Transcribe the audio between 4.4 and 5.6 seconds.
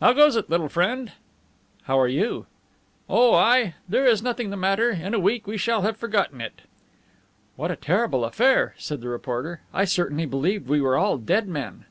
the matter. In a week we